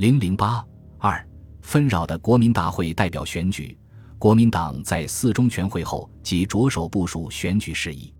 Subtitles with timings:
[0.00, 0.64] 零零八
[0.96, 1.22] 二
[1.60, 3.76] 纷扰的国民大会代表选举。
[4.18, 8.10] 国民党在四中全会后即着手部署选举事宜。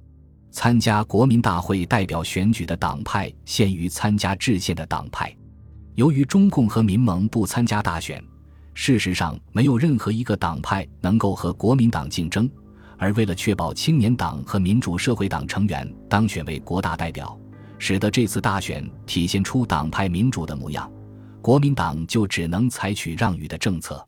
[0.51, 5.35] 参加国民大会代表选举的党派限于参加制宪的党派。
[5.95, 8.23] 由于中共和民盟不参加大选，
[8.75, 12.47] 事实上没有任何一个党派能够和国民党竞争。
[12.99, 17.35] 而为了确保青年党和民主社会党成员当选为国大代表，
[17.79, 20.93] 使得这次大选体现出党派民主的模样，
[21.41, 24.07] 国民党就只能采取让与的政策。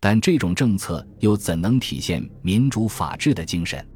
[0.00, 3.86] 但这种政策又怎能体现民主法治的精神？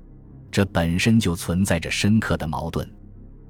[0.51, 2.89] 这本身就存在着深刻的矛盾。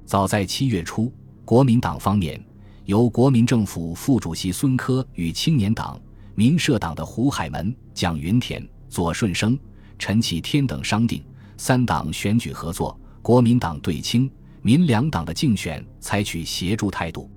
[0.05, 1.13] 早在七月初，
[1.45, 2.43] 国民党方面
[2.85, 5.97] 由国民政府副主席孙科与青年党、
[6.35, 9.57] 民社党的胡海门、蒋云田、左顺生。
[9.97, 11.21] 陈启天等商定
[11.57, 17.29] 三党选举合作，国民党对清民两党的竞选采取协助态度。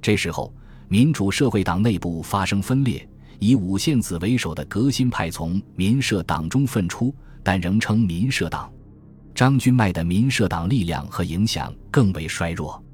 [0.00, 0.54] 这时候，
[0.92, 8.70] 民主社会党内部发生分裂，以五线子为首的革新派从民社党中分出，但仍称民社党。
[9.34, 12.84] 张君迈的民社党力量和影响更为衰弱。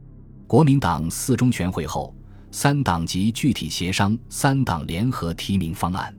[0.47, 2.15] 国民党四中全会后，
[2.53, 6.15] 三党即具体协商三党联合提名方案，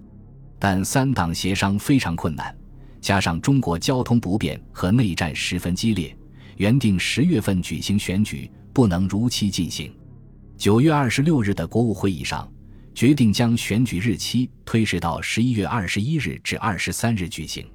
[0.59, 2.53] 但三党协商非常困难。
[2.99, 6.13] 加上中国交通不便和内战十分激烈，
[6.57, 9.89] 原定十月份举行选举不能如期进行。
[10.59, 12.45] 九月二十六日的国务会议上，
[12.93, 17.65] 决定将选举日期推迟到十一月二十一日至二十三日举行。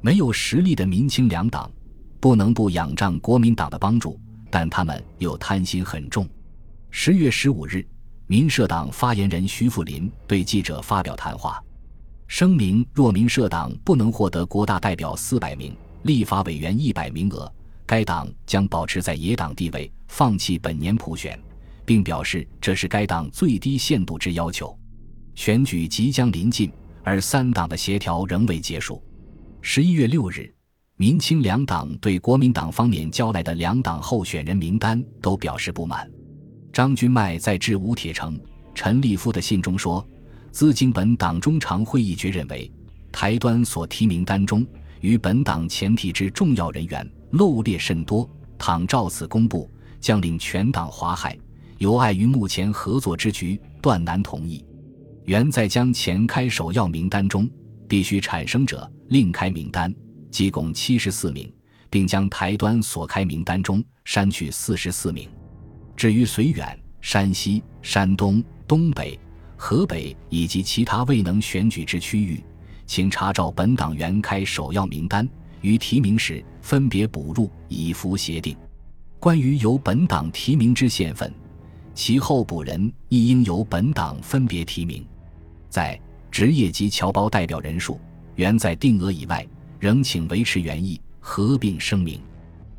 [0.00, 1.70] 没有实力的民青两党
[2.18, 4.18] 不能不仰仗国民党的帮助，
[4.50, 6.28] 但他们又贪心很重。
[6.90, 7.86] 十月十五日，
[8.26, 11.62] 民社党发言人徐富林对记者发表谈话。
[12.26, 17.48] 声明：若民社党不能获得国大代表四百名、立法委员一百名额，
[17.86, 21.40] 该党将保持在野党地位，放弃本年普选，
[21.86, 24.78] 并表示这是该党最低限度之要求。
[25.34, 26.70] 选举即将临近，
[27.02, 29.02] 而三党的协调仍未结束。
[29.62, 30.52] 十一月六日，
[30.96, 36.10] 民青两党对国民党方面交来的两党候选人名单都表示不满。
[36.72, 38.38] 张君迈在致吴铁城、
[38.74, 40.06] 陈立夫的信中说。
[40.52, 42.72] 资经本党中常会议决认为，
[43.12, 44.66] 台端所提名单中
[45.02, 48.26] 与本党前提之重要人员漏列甚多，
[48.56, 49.70] 倘照此公布，
[50.00, 51.38] 将令全党华海。
[51.78, 54.64] 有碍于目前合作之局，断难同意。
[55.24, 57.48] 原在将前开首要名单中
[57.88, 59.94] 必须产生者另开名单，
[60.30, 61.52] 即共七十四名，
[61.90, 65.28] 并将台端所开名单中删去四十四名。
[65.96, 69.18] 至于绥远、山西、山东、东北。
[69.58, 72.44] 河北以及其他未能选举之区域，
[72.84, 75.26] 请查找本党原开首要名单，
[75.62, 78.54] 于提名时分别补入，以符协定。
[79.18, 81.32] 关于由本党提名之县份，
[81.96, 85.04] 其候补人亦应由本党分别提名。
[85.70, 85.98] 在
[86.30, 87.98] 职业及侨胞代表人数
[88.34, 89.44] 原在定额以外，
[89.80, 92.20] 仍请维持原意，合并声明。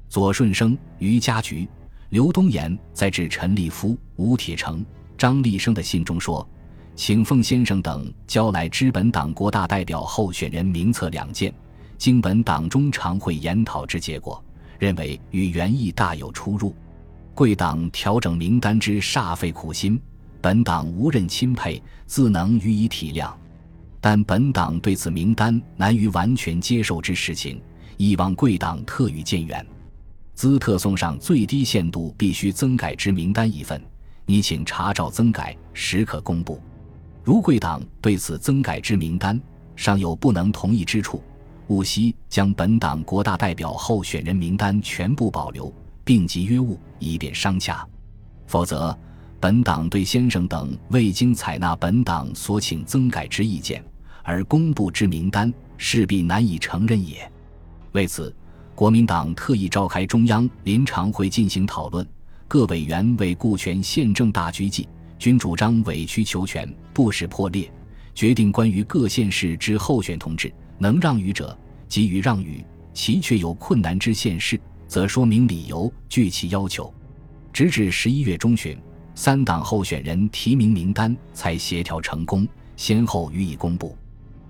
[0.08, 1.68] 左顺生、于家菊、
[2.10, 4.86] 刘东岩在致陈立夫、吴铁城、
[5.18, 6.48] 张立生的信中说。
[6.96, 11.54] 请凤先生等交来知本党国大代表候选人名册两件，
[11.98, 14.44] 经本党中常会研讨之结果，
[14.80, 16.76] 认为与原意大有出入。
[17.38, 20.02] 贵党调整名单之煞费苦心，
[20.42, 23.32] 本党无任钦佩，自能予以体谅。
[24.02, 27.62] 但本党对此名单难于完全接受之实情，
[27.96, 29.64] 亦望贵党特予见援。
[30.34, 33.80] 兹特送上最低限度必须增改之名单一份，
[34.26, 36.60] 你请查找增改，时可公布。
[37.24, 39.40] 如贵党对此增改之名单
[39.76, 41.22] 尚有不能同意之处，
[41.68, 45.72] 务希将本党国大代表候选人名单全部保留，
[46.08, 47.86] 并集约务，以便商洽。
[48.46, 48.98] 否则，
[49.42, 53.84] 本党对先生等未经采纳本党所请增改之意见
[54.24, 57.30] 而公布之名单，势必难以承认也。
[57.92, 58.34] 为此，
[58.74, 62.08] 国民党特意召开中央临常会进行讨论，
[62.48, 64.88] 各委员为顾全宪政大局计。
[65.20, 67.70] 均主张委曲求全，不使破裂。
[68.16, 71.58] 决定关于各县市之候选同志能让与者，
[71.90, 72.64] 给予让与；
[72.94, 74.58] 其确有困难之县市，
[74.88, 76.94] 则说明理由，据其要求。
[77.52, 78.78] 直至十一月中旬，
[79.16, 83.98] 三党候选人提名名单才协调成功，先后予以公布。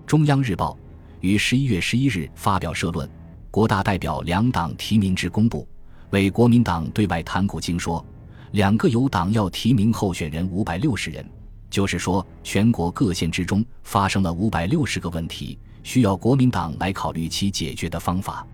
[0.05, 0.77] 中央日报
[1.21, 3.09] 于十一月十一日发表社论：
[3.49, 5.67] 国大代表两党提名之公布，
[6.11, 8.05] 为国民党对外谈苦经说。
[8.51, 11.29] 两个有党要提名候选人五百六十人，
[11.69, 18.47] 就是说，全国各县之中发生了五百六十个问题，需要国民党来考虑其解决的方法。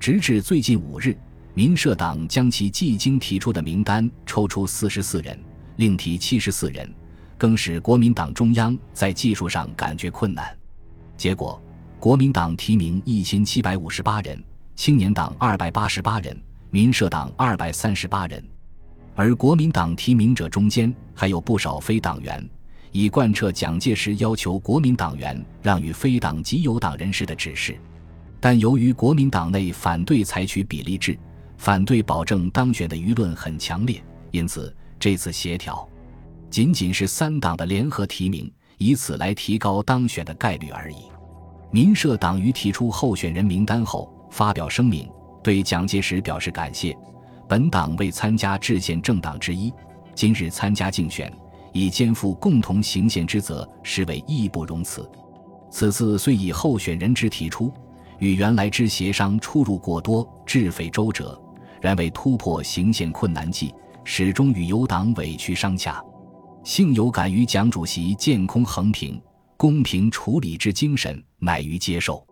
[0.00, 1.14] 直至最近五日，
[1.52, 5.38] 民社党将其既经提出的名单抽出四十四人，
[5.76, 6.90] 另提七十四人，
[7.36, 10.56] 更使国民党中央在技术上感觉困难。
[11.18, 11.62] 结果，
[11.98, 14.42] 国民党提名一千七百五十八人，
[14.74, 16.34] 青年党二百八十八人，
[16.70, 18.42] 民社党二百三十八人。
[19.14, 22.48] 而国民党提名者中间还有不少非党员，
[22.90, 27.76] 以贯彻蒋介石要求国民党员让与非党及有党人士的指示。
[28.40, 31.18] 但由于国民党内反对采取比例制，
[31.58, 35.86] 反对保证当选的舆论很强烈，因此这次协调
[36.48, 40.96] 仅仅是三党的联合提名，以此来提高当选的概率而已。
[41.70, 45.08] 民社党于提出候选人名单后，发表声明，
[45.42, 46.96] 对蒋介石表示感谢。
[47.46, 49.72] 本党为参加制宪政党之一，
[50.14, 51.32] 今日参加竞选，
[51.72, 55.08] 以肩负共同行宪之责，实为义不容辞。
[55.70, 57.72] 此次虽以候选人之提出，
[58.20, 61.38] 与原来之协商出入过多，志非周折，
[61.80, 63.74] 然为突破行宪困难计，
[64.04, 66.02] 始终与友党委屈商洽，
[66.62, 69.20] 幸有感于蒋主席建空横平、
[69.56, 72.24] 公平处理之精神，乃于接受。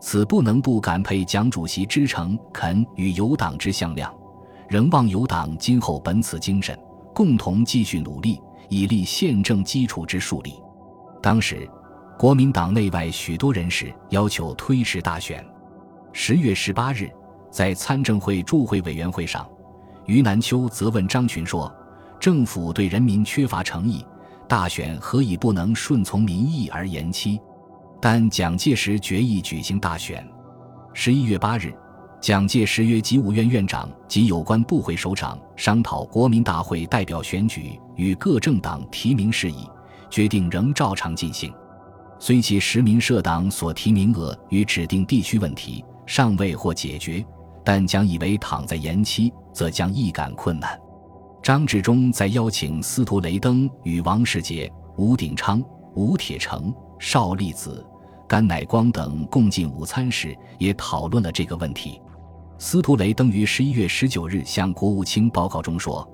[0.00, 4.12] 此不能不感佩蒋主席之诚恳与友党之向量。
[4.68, 6.78] 仍望友党今后本此精神，
[7.14, 10.54] 共同继续努力，以立宪政基础之树立。
[11.22, 11.68] 当时，
[12.18, 15.44] 国民党内外许多人士要求推迟大选。
[16.14, 17.10] 十月十八日，
[17.50, 19.46] 在参政会驻会委员会上，
[20.06, 21.70] 于南秋责问张群说
[22.18, 24.02] ：“政府对人民缺乏诚意，
[24.48, 27.38] 大选何以不能顺从民意而延期？”
[28.00, 30.26] 但蒋介石决意举行大选。
[30.94, 31.74] 十一月八日。
[32.18, 39.68] 蒋介石约集务院院长及有关部会首长商讨国民大会代表选举与各政党提名事宜，
[40.08, 41.52] 决定仍照常进行。
[42.18, 47.24] 虽其实民社党所提名额与指定地区问题尚未获解决，
[47.64, 50.78] 但蒋以为躺在延期，则将易感困难。
[51.42, 55.62] 张治中在邀请司徒雷登与王世杰、吴鼎昌、
[55.94, 57.86] 吴铁城、邵力子、
[58.26, 62.00] 甘乃光等共进午餐时，也讨论了这个问题。
[62.58, 66.08] 司徒雷登于十一月十九日向国务卿报告中说：“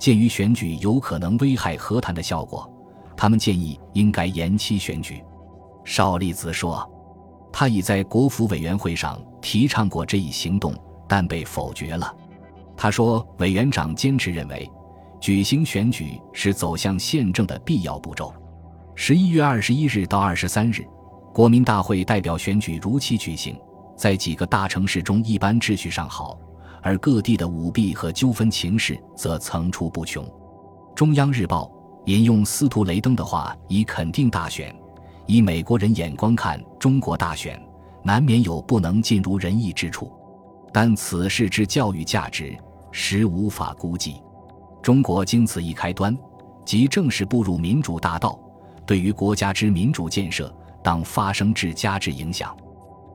[0.00, 2.68] 鉴于选举有可能危害和谈的效果，
[3.16, 5.22] 他们建议应该延期选举。”
[5.84, 6.88] 邵力子说
[7.52, 10.74] ：“他已在国府委员会上提倡过这一行动，
[11.08, 12.14] 但被否决了。”
[12.76, 14.70] 他说：“委员长坚持认为，
[15.20, 18.32] 举行选举是走向宪政的必要步骤。”
[18.94, 20.84] 十一月二十一日到二十三日，
[21.32, 23.56] 国民大会代表选举如期举行。
[23.96, 26.38] 在几个大城市中，一般秩序尚好，
[26.82, 30.26] 而各地的舞弊和纠纷情势则层出不穷。
[30.94, 31.70] 中央日报
[32.06, 34.74] 引用司徒雷登的话，以肯定大选。
[35.32, 37.58] 以美国人眼光看中国大选，
[38.02, 40.12] 难免有不能尽如人意之处，
[40.70, 42.54] 但此事之教育价值，
[42.90, 44.20] 实无法估计。
[44.82, 46.14] 中国经此一开端，
[46.66, 48.38] 即正式步入民主大道，
[48.84, 52.54] 对于国家之民主建设，当发生至佳之影响。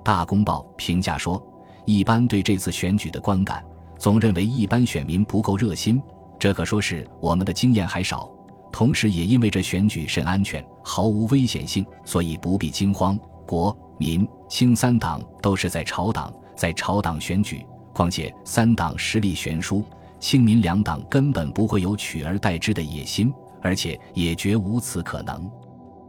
[0.03, 1.39] 大公报评价说，
[1.85, 3.63] 一般对这次选举的观感，
[3.99, 6.01] 总认为一般选民不够热心，
[6.39, 8.27] 这可说是我们的经验还少。
[8.71, 13.17] 同时，也因为这选举甚安全，毫无危险性，所以不必惊慌。
[13.45, 19.83] 国民清三党都是在朝党，在朝党选举，况且三党实力悬殊，
[20.19, 25.49] 清民两党根本不会有取而代之的野心，而且也绝无此可能。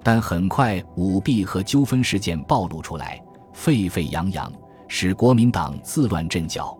[0.02, 3.20] 但很快，舞弊和纠纷事件暴露出来。
[3.52, 4.52] 沸沸扬扬，
[4.86, 6.78] 使国民党自乱阵脚。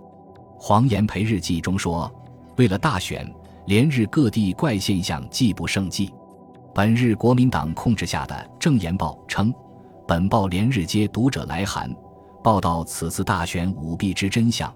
[0.57, 2.11] 黄炎培日记中说
[2.57, 3.29] ：“为了大选，
[3.69, 6.11] 连日各地怪现象既不胜计。”
[6.75, 9.53] 本日国民党控制下的《正言报》称，
[10.07, 11.95] 本报连日接读者来函，
[12.43, 14.75] 报道此次大选舞弊之真相，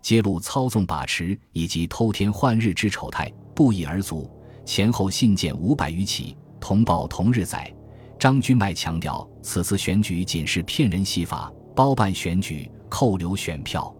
[0.00, 4.30] 揭露操纵把持以及偷天换日之丑态，不一而足。
[4.64, 6.34] 前后信件五百余起。
[6.58, 7.70] 同报同日载。
[8.18, 13.94] 张君迈强调，此次选举仅是骗人戏法，包办选举，扣留选票，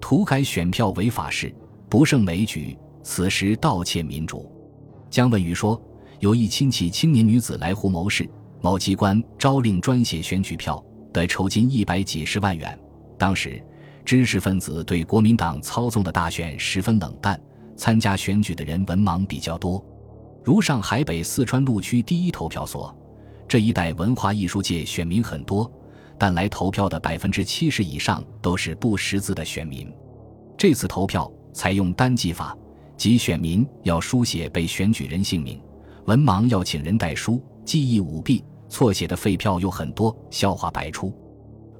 [0.00, 1.54] 涂改选票违法事，
[1.88, 2.76] 不胜枚举。
[3.02, 4.50] 此时盗窃民主。
[5.10, 5.80] 姜文宇说，
[6.20, 8.28] 有一亲戚青年女子来沪谋事，
[8.60, 10.82] 某机关招令专写选举票，
[11.12, 12.78] 得酬金一百几十万元。
[13.18, 13.62] 当时
[14.04, 17.40] 知识分子对国民党操纵的大选十分冷淡，
[17.76, 19.84] 参加选举的人文盲比较多，
[20.42, 22.96] 如上海北四川路区第一投票所。
[23.46, 25.70] 这一带文化艺术界选民很多，
[26.16, 29.92] 但来投票的百分之七十以上都是不识字的选民。
[30.56, 32.56] 这次投票采用单记法，
[33.02, 35.60] 即选民要书写被选举人姓名，
[36.04, 41.12] 文盲要请人代书，记忆舞弊，错写的废票又很多，笑话百出。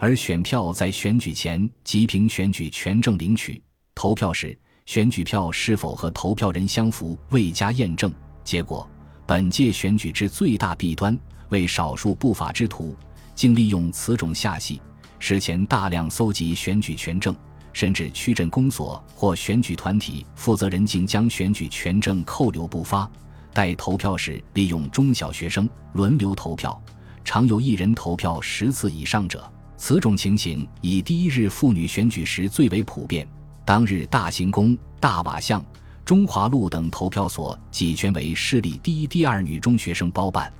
[0.00, 3.62] 而选票在选举前即凭选举权证领取，
[3.95, 8.12] 投票时选举票是否和投票人相符未加验证，
[8.43, 8.85] 结果。
[9.25, 11.17] 本届选举之最大弊端，
[11.50, 12.97] 为少数不法之徒，
[13.37, 14.83] 竟利用此种下戏，
[15.21, 17.33] 事前大量搜集选举权证，
[17.73, 23.11] 甚至区镇公所或选举团体负责人竟将选举权证扣留不发。
[23.52, 26.81] 待投票时，利用中小学生轮流投票，
[27.25, 29.50] 常有一人投票十次以上者。
[29.76, 33.26] 此种情形以第一日妇女选举时最为普遍。
[33.64, 35.64] 当日大行宫、大瓦巷、
[36.05, 40.52] 中华路等投票所几全为市里第一、第二女中学生包办。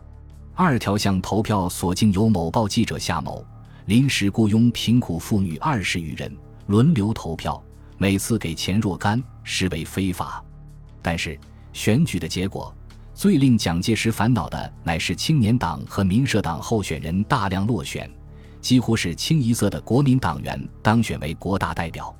[0.54, 3.45] 二条巷投票所竟由某报记者夏某
[3.87, 6.31] 临时雇佣贫苦妇女二十余人
[6.73, 7.62] 轮流投票，
[7.99, 10.43] 每次给钱若干，实为非法。
[11.02, 11.38] 但是
[11.75, 12.75] 选举的结果。
[13.14, 18.11] 最令蒋介石烦恼的乃是青年党和民社党候选人大量落选，
[18.62, 22.12] 几乎是清一色的国民党员当选为国大代表，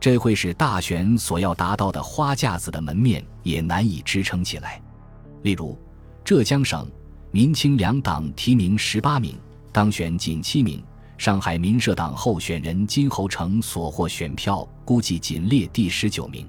[0.00, 4.80] 这会使大选所要达到的花架子的门面也难以支撑起来。
[5.42, 5.78] 例如，
[6.24, 6.90] 浙江省
[7.30, 9.38] 民青两党提名十八名，
[9.70, 10.80] 当选仅七名；
[11.18, 16.48] 上海民社党候选人金侯成所获选票估计仅列第十九名。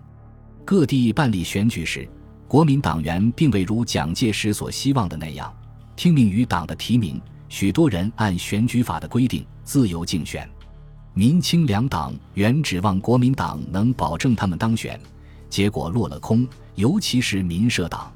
[0.66, 2.08] 各地办理选举时。
[2.46, 5.52] 国民党员并未如蒋介石所希望的那样
[5.96, 10.48] 听命于党的提名，许多人按选举法的规定自由竞选。
[11.16, 15.00] 民清两党原指望国民党能保证他们当选，
[15.50, 16.48] 结果落了空。
[16.76, 18.14] 尤其是民社党，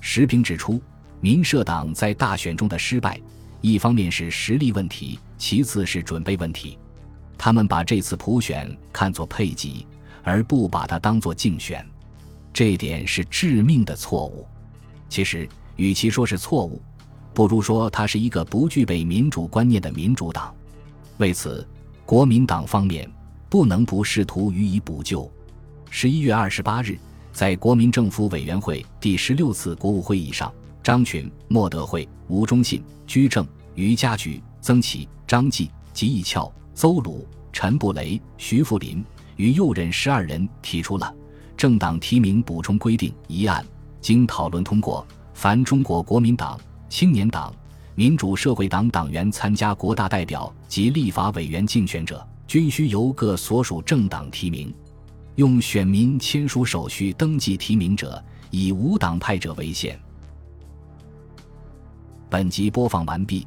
[0.00, 0.80] 时评指出，
[1.20, 3.20] 民社党在大选中的失败，
[3.72, 6.78] 一方面是实力问题，其次是准备问题。
[7.36, 9.84] 他们把这次普选看作配给，
[10.22, 11.84] 而不把它当作竞选。
[12.52, 14.46] 这点是致命的错误。
[15.08, 16.80] 其实，与其说是错误，
[17.34, 20.54] 不如说它是一个不具备民主观念的民主党。
[21.18, 21.66] 为此，
[22.04, 23.10] 国民党方面
[23.50, 25.28] 不能不试图予以补救。
[25.90, 26.96] 十一月二十八日，
[27.32, 30.52] 在国民政府委员会第十六次国务会议上，
[30.84, 33.46] 张群、莫德惠、吴忠信、居正、
[33.76, 39.04] 于家驹、曾琦、张继、吉义翘、邹鲁、陈布雷、徐福林
[39.36, 41.14] 与右任十二人提出了。
[41.56, 43.64] 政党提名补充规定一案
[44.00, 47.54] 经讨论通过，凡中国国民党、青年党、
[47.94, 54.74] 民主社会党党员参加国大代表及立法委员竞选者，均需由各所属政党提名。
[55.36, 59.98] 用选民签署手续登记提名者，以无党派者为限。
[62.28, 63.46] 本集播放完毕，